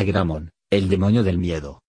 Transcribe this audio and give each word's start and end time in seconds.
Agramon, 0.00 0.50
el 0.70 0.88
demonio 0.88 1.22
del 1.22 1.36
miedo. 1.36 1.82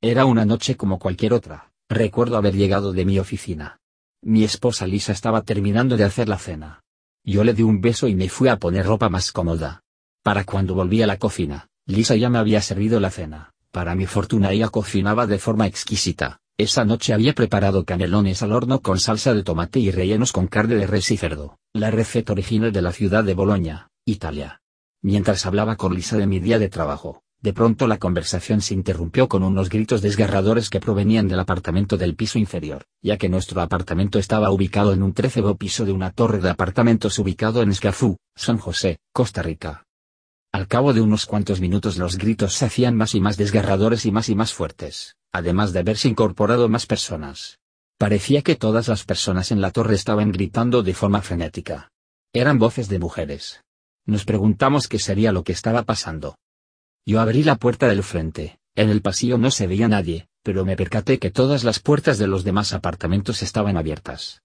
Era 0.00 0.24
una 0.24 0.46
noche 0.46 0.74
como 0.74 0.98
cualquier 0.98 1.34
otra, 1.34 1.70
recuerdo 1.88 2.38
haber 2.38 2.56
llegado 2.56 2.94
de 2.94 3.04
mi 3.04 3.18
oficina. 3.18 3.78
Mi 4.22 4.42
esposa 4.42 4.86
Lisa 4.86 5.12
estaba 5.12 5.42
terminando 5.42 5.98
de 5.98 6.04
hacer 6.04 6.30
la 6.30 6.38
cena. 6.38 6.80
Yo 7.24 7.44
le 7.44 7.52
di 7.52 7.62
un 7.62 7.82
beso 7.82 8.08
y 8.08 8.14
me 8.14 8.30
fui 8.30 8.48
a 8.48 8.56
poner 8.56 8.86
ropa 8.86 9.10
más 9.10 9.32
cómoda. 9.32 9.82
Para 10.22 10.44
cuando 10.44 10.74
volví 10.74 11.02
a 11.02 11.06
la 11.06 11.18
cocina, 11.18 11.68
Lisa 11.84 12.16
ya 12.16 12.30
me 12.30 12.38
había 12.38 12.62
servido 12.62 13.00
la 13.00 13.10
cena. 13.10 13.52
Para 13.70 13.94
mi 13.94 14.06
fortuna 14.06 14.52
ella 14.52 14.70
cocinaba 14.70 15.26
de 15.26 15.38
forma 15.38 15.66
exquisita. 15.66 16.38
Esa 16.56 16.86
noche 16.86 17.12
había 17.12 17.34
preparado 17.34 17.84
canelones 17.84 18.42
al 18.42 18.52
horno 18.52 18.80
con 18.80 18.98
salsa 18.98 19.34
de 19.34 19.42
tomate 19.42 19.78
y 19.78 19.90
rellenos 19.90 20.32
con 20.32 20.46
carne 20.46 20.76
de 20.76 20.86
res 20.86 21.10
y 21.10 21.18
cerdo, 21.18 21.58
la 21.74 21.90
receta 21.90 22.32
original 22.32 22.72
de 22.72 22.82
la 22.82 22.92
ciudad 22.92 23.24
de 23.24 23.34
Boloña, 23.34 23.88
Italia. 24.06 24.62
Mientras 25.02 25.44
hablaba 25.46 25.76
con 25.76 25.94
Lisa 25.94 26.16
de 26.16 26.28
mi 26.28 26.38
día 26.38 26.60
de 26.60 26.68
trabajo, 26.68 27.21
de 27.42 27.52
pronto 27.52 27.88
la 27.88 27.98
conversación 27.98 28.60
se 28.60 28.72
interrumpió 28.72 29.28
con 29.28 29.42
unos 29.42 29.68
gritos 29.68 30.00
desgarradores 30.00 30.70
que 30.70 30.78
provenían 30.78 31.26
del 31.26 31.40
apartamento 31.40 31.96
del 31.96 32.14
piso 32.14 32.38
inferior, 32.38 32.84
ya 33.02 33.16
que 33.16 33.28
nuestro 33.28 33.60
apartamento 33.60 34.20
estaba 34.20 34.50
ubicado 34.50 34.92
en 34.92 35.02
un 35.02 35.12
trecebo 35.12 35.56
piso 35.56 35.84
de 35.84 35.90
una 35.90 36.12
torre 36.12 36.38
de 36.38 36.50
apartamentos 36.50 37.18
ubicado 37.18 37.60
en 37.60 37.72
Escafú, 37.72 38.16
San 38.36 38.58
José, 38.58 39.00
Costa 39.12 39.42
Rica. 39.42 39.84
Al 40.52 40.68
cabo 40.68 40.92
de 40.92 41.00
unos 41.00 41.26
cuantos 41.26 41.60
minutos 41.60 41.96
los 41.98 42.16
gritos 42.16 42.54
se 42.54 42.66
hacían 42.66 42.94
más 42.94 43.14
y 43.16 43.20
más 43.20 43.36
desgarradores 43.36 44.06
y 44.06 44.12
más 44.12 44.28
y 44.28 44.36
más 44.36 44.54
fuertes, 44.54 45.16
además 45.32 45.72
de 45.72 45.80
haberse 45.80 46.08
incorporado 46.08 46.68
más 46.68 46.86
personas. 46.86 47.58
Parecía 47.98 48.42
que 48.42 48.54
todas 48.54 48.86
las 48.86 49.04
personas 49.04 49.50
en 49.50 49.60
la 49.60 49.72
torre 49.72 49.96
estaban 49.96 50.30
gritando 50.30 50.84
de 50.84 50.94
forma 50.94 51.22
frenética. 51.22 51.90
Eran 52.32 52.58
voces 52.58 52.88
de 52.88 53.00
mujeres. 53.00 53.62
Nos 54.06 54.24
preguntamos 54.24 54.86
qué 54.86 54.98
sería 54.98 55.32
lo 55.32 55.42
que 55.42 55.52
estaba 55.52 55.82
pasando. 55.82 56.36
Yo 57.04 57.20
abrí 57.20 57.42
la 57.42 57.56
puerta 57.56 57.88
del 57.88 58.04
frente, 58.04 58.60
en 58.76 58.88
el 58.88 59.02
pasillo 59.02 59.36
no 59.36 59.50
se 59.50 59.66
veía 59.66 59.88
nadie, 59.88 60.28
pero 60.44 60.64
me 60.64 60.76
percaté 60.76 61.18
que 61.18 61.30
todas 61.30 61.64
las 61.64 61.80
puertas 61.80 62.16
de 62.18 62.28
los 62.28 62.44
demás 62.44 62.72
apartamentos 62.72 63.42
estaban 63.42 63.76
abiertas. 63.76 64.42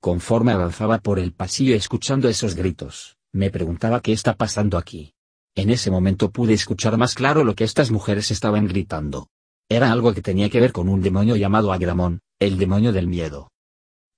Conforme 0.00 0.52
avanzaba 0.52 0.98
por 0.98 1.18
el 1.18 1.32
pasillo 1.32 1.74
escuchando 1.74 2.28
esos 2.28 2.56
gritos, 2.56 3.16
me 3.32 3.50
preguntaba 3.50 4.00
qué 4.00 4.12
está 4.12 4.34
pasando 4.34 4.76
aquí. 4.76 5.14
En 5.54 5.70
ese 5.70 5.90
momento 5.90 6.30
pude 6.30 6.52
escuchar 6.52 6.96
más 6.98 7.14
claro 7.14 7.44
lo 7.44 7.54
que 7.54 7.64
estas 7.64 7.92
mujeres 7.92 8.32
estaban 8.32 8.66
gritando. 8.66 9.28
Era 9.68 9.92
algo 9.92 10.12
que 10.12 10.20
tenía 10.20 10.50
que 10.50 10.60
ver 10.60 10.72
con 10.72 10.88
un 10.88 11.00
demonio 11.00 11.36
llamado 11.36 11.72
Agramón, 11.72 12.20
el 12.40 12.58
demonio 12.58 12.92
del 12.92 13.06
miedo. 13.06 13.52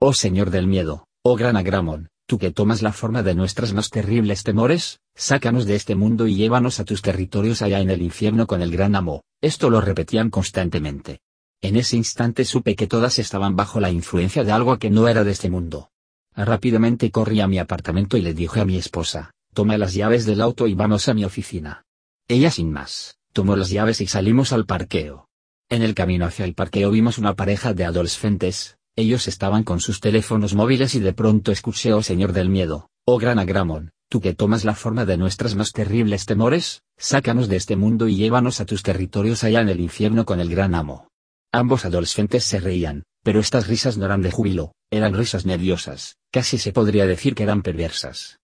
Oh 0.00 0.14
Señor 0.14 0.50
del 0.50 0.66
miedo, 0.66 1.06
oh 1.22 1.36
gran 1.36 1.56
Agramón, 1.56 2.08
tú 2.26 2.38
que 2.38 2.50
tomas 2.50 2.82
la 2.82 2.92
forma 2.92 3.22
de 3.22 3.34
nuestras 3.34 3.72
más 3.72 3.88
terribles 3.88 4.42
temores, 4.42 5.00
sácanos 5.14 5.64
de 5.64 5.76
este 5.76 5.94
mundo 5.94 6.26
y 6.26 6.34
llévanos 6.34 6.80
a 6.80 6.84
tus 6.84 7.00
territorios 7.00 7.62
allá 7.62 7.80
en 7.80 7.90
el 7.90 8.02
infierno 8.02 8.46
con 8.46 8.62
el 8.62 8.72
gran 8.72 8.96
amo. 8.96 9.22
Esto 9.40 9.70
lo 9.70 9.80
repetían 9.80 10.30
constantemente. 10.30 11.20
En 11.62 11.76
ese 11.76 11.96
instante 11.96 12.44
supe 12.44 12.74
que 12.74 12.86
todas 12.86 13.18
estaban 13.18 13.56
bajo 13.56 13.80
la 13.80 13.90
influencia 13.90 14.44
de 14.44 14.52
algo 14.52 14.78
que 14.78 14.90
no 14.90 15.08
era 15.08 15.24
de 15.24 15.30
este 15.30 15.48
mundo. 15.48 15.90
Rápidamente 16.34 17.10
corrí 17.10 17.40
a 17.40 17.48
mi 17.48 17.58
apartamento 17.58 18.16
y 18.16 18.22
le 18.22 18.34
dije 18.34 18.60
a 18.60 18.64
mi 18.64 18.76
esposa, 18.76 19.30
toma 19.54 19.78
las 19.78 19.94
llaves 19.94 20.26
del 20.26 20.42
auto 20.42 20.66
y 20.66 20.74
vamos 20.74 21.08
a 21.08 21.14
mi 21.14 21.24
oficina. 21.24 21.84
Ella 22.28 22.50
sin 22.50 22.70
más, 22.72 23.16
tomó 23.32 23.56
las 23.56 23.70
llaves 23.70 24.00
y 24.00 24.06
salimos 24.06 24.52
al 24.52 24.66
parqueo. 24.66 25.28
En 25.68 25.82
el 25.82 25.94
camino 25.94 26.26
hacia 26.26 26.44
el 26.44 26.54
parqueo 26.54 26.90
vimos 26.90 27.18
una 27.18 27.34
pareja 27.34 27.72
de 27.72 27.84
adolescentes, 27.84 28.76
ellos 28.96 29.28
estaban 29.28 29.62
con 29.62 29.80
sus 29.80 30.00
teléfonos 30.00 30.54
móviles 30.54 30.94
y 30.94 31.00
de 31.00 31.12
pronto 31.12 31.52
escuché 31.52 31.92
oh 31.92 32.02
Señor 32.02 32.32
del 32.32 32.48
miedo, 32.48 32.88
oh 33.04 33.18
gran 33.18 33.38
Agramon, 33.38 33.90
tú 34.08 34.22
que 34.22 34.32
tomas 34.32 34.64
la 34.64 34.74
forma 34.74 35.04
de 35.04 35.18
nuestras 35.18 35.54
más 35.54 35.72
terribles 35.72 36.24
temores, 36.24 36.82
sácanos 36.96 37.48
de 37.48 37.56
este 37.56 37.76
mundo 37.76 38.08
y 38.08 38.16
llévanos 38.16 38.60
a 38.60 38.64
tus 38.64 38.82
territorios 38.82 39.44
allá 39.44 39.60
en 39.60 39.68
el 39.68 39.80
infierno 39.80 40.24
con 40.24 40.40
el 40.40 40.48
gran 40.48 40.74
amo. 40.74 41.08
Ambos 41.52 41.84
adolescentes 41.84 42.44
se 42.44 42.58
reían, 42.58 43.02
pero 43.22 43.38
estas 43.38 43.66
risas 43.66 43.98
no 43.98 44.06
eran 44.06 44.22
de 44.22 44.30
júbilo, 44.30 44.72
eran 44.90 45.12
risas 45.12 45.44
nerviosas, 45.44 46.16
casi 46.32 46.56
se 46.56 46.72
podría 46.72 47.06
decir 47.06 47.34
que 47.34 47.42
eran 47.42 47.60
perversas. 47.60 48.38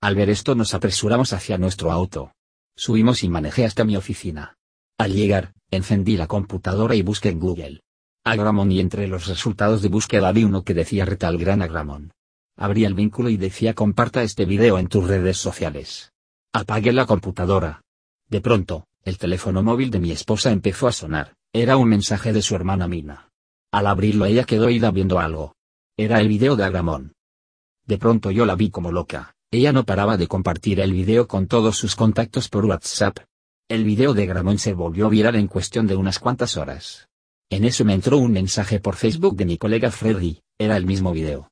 Al 0.00 0.14
ver 0.14 0.30
esto 0.30 0.54
nos 0.54 0.72
apresuramos 0.72 1.34
hacia 1.34 1.58
nuestro 1.58 1.92
auto. 1.92 2.32
Subimos 2.76 3.22
y 3.22 3.28
manejé 3.28 3.66
hasta 3.66 3.84
mi 3.84 3.96
oficina. 3.96 4.56
Al 4.98 5.12
llegar, 5.12 5.52
encendí 5.70 6.16
la 6.16 6.28
computadora 6.28 6.94
y 6.94 7.02
busqué 7.02 7.28
en 7.28 7.40
Google 7.40 7.82
Agramon 8.24 8.70
y 8.70 8.78
entre 8.78 9.08
los 9.08 9.26
resultados 9.26 9.82
de 9.82 9.88
búsqueda 9.88 10.30
vi 10.30 10.44
uno 10.44 10.62
que 10.62 10.74
decía 10.74 11.04
retal 11.04 11.38
gran 11.38 11.60
Agramon. 11.60 12.12
Abrí 12.56 12.84
el 12.84 12.94
vínculo 12.94 13.30
y 13.30 13.36
decía 13.36 13.74
comparta 13.74 14.22
este 14.22 14.44
video 14.44 14.78
en 14.78 14.86
tus 14.86 15.08
redes 15.08 15.38
sociales. 15.38 16.12
Apagué 16.52 16.92
la 16.92 17.04
computadora. 17.04 17.82
De 18.28 18.40
pronto, 18.40 18.86
el 19.02 19.18
teléfono 19.18 19.64
móvil 19.64 19.90
de 19.90 19.98
mi 19.98 20.12
esposa 20.12 20.52
empezó 20.52 20.86
a 20.86 20.92
sonar, 20.92 21.34
era 21.52 21.76
un 21.76 21.88
mensaje 21.88 22.32
de 22.32 22.42
su 22.42 22.54
hermana 22.54 22.86
Mina. 22.86 23.28
Al 23.72 23.88
abrirlo 23.88 24.26
ella 24.26 24.44
quedó 24.44 24.70
ida 24.70 24.92
viendo 24.92 25.18
algo. 25.18 25.56
Era 25.96 26.20
el 26.20 26.28
video 26.28 26.54
de 26.54 26.62
Agramon. 26.62 27.14
De 27.86 27.98
pronto 27.98 28.30
yo 28.30 28.46
la 28.46 28.54
vi 28.54 28.70
como 28.70 28.92
loca, 28.92 29.34
ella 29.50 29.72
no 29.72 29.84
paraba 29.84 30.16
de 30.16 30.28
compartir 30.28 30.78
el 30.78 30.92
video 30.92 31.26
con 31.26 31.48
todos 31.48 31.76
sus 31.76 31.96
contactos 31.96 32.48
por 32.48 32.66
WhatsApp. 32.66 33.18
El 33.68 33.82
video 33.82 34.14
de 34.14 34.22
Agramon 34.22 34.58
se 34.58 34.74
volvió 34.74 35.08
viral 35.08 35.34
en 35.34 35.48
cuestión 35.48 35.88
de 35.88 35.96
unas 35.96 36.20
cuantas 36.20 36.56
horas. 36.56 37.08
En 37.52 37.66
eso 37.66 37.84
me 37.84 37.92
entró 37.92 38.16
un 38.16 38.32
mensaje 38.32 38.80
por 38.80 38.96
Facebook 38.96 39.36
de 39.36 39.44
mi 39.44 39.58
colega 39.58 39.90
Freddy, 39.90 40.40
era 40.58 40.74
el 40.78 40.86
mismo 40.86 41.12
video. 41.12 41.50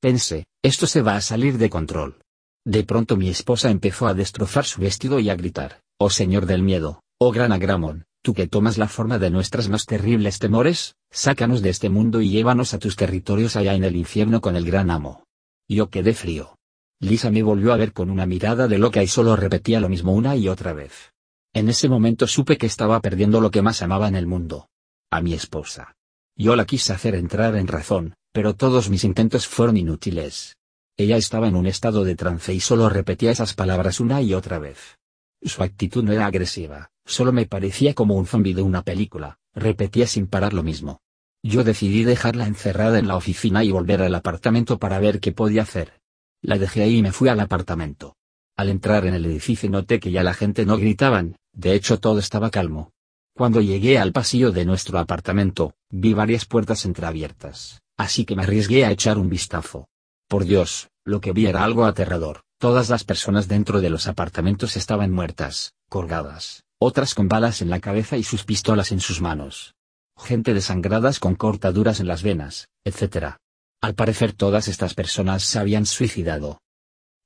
Pensé, 0.00 0.46
esto 0.62 0.86
se 0.86 1.02
va 1.02 1.14
a 1.14 1.20
salir 1.20 1.58
de 1.58 1.68
control. 1.68 2.22
De 2.64 2.84
pronto 2.84 3.18
mi 3.18 3.28
esposa 3.28 3.70
empezó 3.70 4.06
a 4.06 4.14
destrozar 4.14 4.64
su 4.64 4.80
vestido 4.80 5.20
y 5.20 5.28
a 5.28 5.36
gritar, 5.36 5.82
oh 5.98 6.08
Señor 6.08 6.46
del 6.46 6.62
miedo, 6.62 7.02
oh 7.18 7.32
gran 7.32 7.52
Agramon, 7.52 8.06
tú 8.22 8.32
que 8.32 8.46
tomas 8.46 8.78
la 8.78 8.88
forma 8.88 9.18
de 9.18 9.28
nuestras 9.28 9.68
más 9.68 9.84
terribles 9.84 10.38
temores, 10.38 10.96
sácanos 11.10 11.60
de 11.60 11.68
este 11.68 11.90
mundo 11.90 12.22
y 12.22 12.30
llévanos 12.30 12.72
a 12.72 12.78
tus 12.78 12.96
territorios 12.96 13.56
allá 13.56 13.74
en 13.74 13.84
el 13.84 13.94
infierno 13.94 14.40
con 14.40 14.56
el 14.56 14.64
gran 14.64 14.90
amo. 14.90 15.24
Yo 15.68 15.90
quedé 15.90 16.14
frío. 16.14 16.56
Lisa 16.98 17.30
me 17.30 17.42
volvió 17.42 17.74
a 17.74 17.76
ver 17.76 17.92
con 17.92 18.08
una 18.08 18.24
mirada 18.24 18.68
de 18.68 18.78
loca 18.78 19.02
y 19.02 19.06
solo 19.06 19.36
repetía 19.36 19.80
lo 19.80 19.90
mismo 19.90 20.14
una 20.14 20.34
y 20.34 20.48
otra 20.48 20.72
vez. 20.72 21.12
En 21.52 21.68
ese 21.68 21.90
momento 21.90 22.26
supe 22.26 22.56
que 22.56 22.64
estaba 22.64 23.00
perdiendo 23.00 23.42
lo 23.42 23.50
que 23.50 23.60
más 23.60 23.82
amaba 23.82 24.08
en 24.08 24.16
el 24.16 24.26
mundo, 24.26 24.68
a 25.10 25.20
mi 25.20 25.34
esposa. 25.34 25.96
Yo 26.36 26.56
la 26.56 26.64
quise 26.64 26.92
hacer 26.92 27.14
entrar 27.14 27.56
en 27.56 27.66
razón, 27.66 28.14
pero 28.32 28.54
todos 28.54 28.90
mis 28.90 29.04
intentos 29.04 29.46
fueron 29.46 29.76
inútiles. 29.76 30.56
Ella 30.96 31.16
estaba 31.16 31.48
en 31.48 31.56
un 31.56 31.66
estado 31.66 32.04
de 32.04 32.16
trance 32.16 32.52
y 32.52 32.60
solo 32.60 32.88
repetía 32.88 33.30
esas 33.30 33.54
palabras 33.54 34.00
una 34.00 34.20
y 34.22 34.34
otra 34.34 34.58
vez. 34.58 34.98
Su 35.42 35.62
actitud 35.62 36.02
no 36.04 36.12
era 36.12 36.26
agresiva, 36.26 36.90
solo 37.04 37.32
me 37.32 37.46
parecía 37.46 37.94
como 37.94 38.14
un 38.14 38.26
zombi 38.26 38.52
de 38.52 38.62
una 38.62 38.82
película, 38.82 39.38
repetía 39.54 40.06
sin 40.06 40.26
parar 40.26 40.52
lo 40.52 40.62
mismo. 40.62 41.00
Yo 41.42 41.64
decidí 41.64 42.02
dejarla 42.02 42.46
encerrada 42.46 42.98
en 42.98 43.08
la 43.08 43.16
oficina 43.16 43.62
y 43.62 43.70
volver 43.70 44.02
al 44.02 44.14
apartamento 44.14 44.78
para 44.78 44.98
ver 44.98 45.20
qué 45.20 45.32
podía 45.32 45.62
hacer. 45.62 46.00
La 46.42 46.58
dejé 46.58 46.82
ahí 46.82 46.96
y 46.98 47.02
me 47.02 47.12
fui 47.12 47.28
al 47.28 47.40
apartamento. 47.40 48.16
Al 48.56 48.70
entrar 48.70 49.06
en 49.06 49.14
el 49.14 49.26
edificio 49.26 49.70
noté 49.70 50.00
que 50.00 50.10
ya 50.10 50.22
la 50.22 50.34
gente 50.34 50.64
no 50.64 50.76
gritaban, 50.76 51.36
de 51.52 51.74
hecho 51.74 52.00
todo 52.00 52.18
estaba 52.18 52.50
calmo. 52.50 52.92
Cuando 53.36 53.60
llegué 53.60 53.98
al 53.98 54.12
pasillo 54.12 54.50
de 54.50 54.64
nuestro 54.64 54.98
apartamento, 54.98 55.74
vi 55.90 56.14
varias 56.14 56.46
puertas 56.46 56.86
entreabiertas, 56.86 57.82
así 57.98 58.24
que 58.24 58.34
me 58.34 58.44
arriesgué 58.44 58.86
a 58.86 58.90
echar 58.90 59.18
un 59.18 59.28
vistazo. 59.28 59.90
Por 60.26 60.46
Dios, 60.46 60.88
lo 61.04 61.20
que 61.20 61.32
vi 61.32 61.44
era 61.44 61.62
algo 61.62 61.84
aterrador, 61.84 62.44
todas 62.58 62.88
las 62.88 63.04
personas 63.04 63.46
dentro 63.46 63.82
de 63.82 63.90
los 63.90 64.06
apartamentos 64.06 64.78
estaban 64.78 65.12
muertas, 65.12 65.74
colgadas, 65.90 66.64
otras 66.80 67.14
con 67.14 67.28
balas 67.28 67.60
en 67.60 67.68
la 67.68 67.78
cabeza 67.78 68.16
y 68.16 68.22
sus 68.22 68.44
pistolas 68.44 68.90
en 68.90 69.00
sus 69.00 69.20
manos. 69.20 69.74
Gente 70.16 70.54
desangradas 70.54 71.20
con 71.20 71.34
cortaduras 71.34 72.00
en 72.00 72.06
las 72.06 72.22
venas, 72.22 72.68
etc. 72.84 73.34
Al 73.82 73.94
parecer 73.94 74.32
todas 74.32 74.66
estas 74.66 74.94
personas 74.94 75.42
se 75.42 75.58
habían 75.58 75.84
suicidado. 75.84 76.62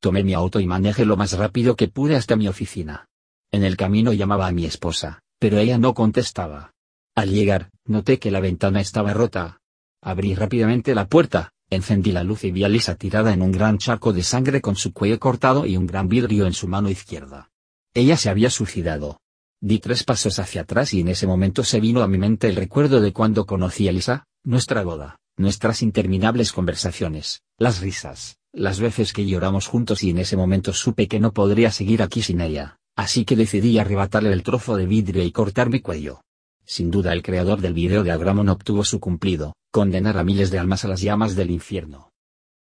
Tomé 0.00 0.24
mi 0.24 0.34
auto 0.34 0.58
y 0.58 0.66
manejé 0.66 1.04
lo 1.04 1.16
más 1.16 1.34
rápido 1.34 1.76
que 1.76 1.86
pude 1.86 2.16
hasta 2.16 2.34
mi 2.34 2.48
oficina. 2.48 3.06
En 3.52 3.62
el 3.62 3.76
camino 3.76 4.12
llamaba 4.12 4.48
a 4.48 4.52
mi 4.52 4.64
esposa, 4.64 5.20
pero 5.40 5.58
ella 5.58 5.78
no 5.78 5.94
contestaba. 5.94 6.74
Al 7.16 7.30
llegar, 7.30 7.70
noté 7.86 8.18
que 8.18 8.30
la 8.30 8.40
ventana 8.40 8.80
estaba 8.80 9.14
rota. 9.14 9.60
Abrí 10.02 10.34
rápidamente 10.34 10.94
la 10.94 11.08
puerta, 11.08 11.52
encendí 11.70 12.12
la 12.12 12.22
luz 12.22 12.44
y 12.44 12.52
vi 12.52 12.62
a 12.62 12.68
Lisa 12.68 12.94
tirada 12.94 13.32
en 13.32 13.42
un 13.42 13.50
gran 13.50 13.78
charco 13.78 14.12
de 14.12 14.22
sangre 14.22 14.60
con 14.60 14.76
su 14.76 14.92
cuello 14.92 15.18
cortado 15.18 15.66
y 15.66 15.76
un 15.78 15.86
gran 15.86 16.08
vidrio 16.08 16.46
en 16.46 16.52
su 16.52 16.68
mano 16.68 16.90
izquierda. 16.90 17.50
Ella 17.94 18.16
se 18.16 18.28
había 18.28 18.50
suicidado. 18.50 19.20
Di 19.62 19.78
tres 19.78 20.04
pasos 20.04 20.38
hacia 20.38 20.62
atrás 20.62 20.92
y 20.94 21.00
en 21.00 21.08
ese 21.08 21.26
momento 21.26 21.64
se 21.64 21.80
vino 21.80 22.02
a 22.02 22.08
mi 22.08 22.18
mente 22.18 22.48
el 22.48 22.56
recuerdo 22.56 23.00
de 23.00 23.12
cuando 23.12 23.46
conocí 23.46 23.88
a 23.88 23.92
Lisa, 23.92 24.26
nuestra 24.44 24.82
boda, 24.82 25.20
nuestras 25.36 25.82
interminables 25.82 26.52
conversaciones, 26.52 27.42
las 27.58 27.80
risas, 27.80 28.36
las 28.52 28.78
veces 28.78 29.12
que 29.12 29.26
lloramos 29.26 29.66
juntos 29.66 30.02
y 30.02 30.10
en 30.10 30.18
ese 30.18 30.36
momento 30.36 30.74
supe 30.74 31.08
que 31.08 31.20
no 31.20 31.32
podría 31.32 31.70
seguir 31.70 32.02
aquí 32.02 32.22
sin 32.22 32.40
ella 32.42 32.79
así 33.00 33.24
que 33.24 33.34
decidí 33.34 33.78
arrebatarle 33.78 34.30
el 34.30 34.42
trozo 34.42 34.76
de 34.76 34.84
vidrio 34.84 35.24
y 35.24 35.32
cortar 35.32 35.70
mi 35.70 35.80
cuello. 35.80 36.20
Sin 36.66 36.90
duda 36.90 37.14
el 37.14 37.22
creador 37.22 37.62
del 37.62 37.72
video 37.72 38.02
de 38.02 38.10
Agramon 38.10 38.50
obtuvo 38.50 38.84
su 38.84 39.00
cumplido, 39.00 39.54
condenar 39.70 40.18
a 40.18 40.24
miles 40.24 40.50
de 40.50 40.58
almas 40.58 40.84
a 40.84 40.88
las 40.88 41.00
llamas 41.00 41.34
del 41.34 41.50
infierno. 41.50 42.12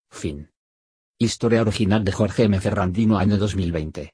Fin. 0.10 0.50
Historia 1.20 1.62
original 1.62 2.06
de 2.06 2.14
Jorge 2.14 2.44
M. 2.44 2.62
Ferrandino 2.62 3.18
año 3.18 3.38
2020. 3.38 4.14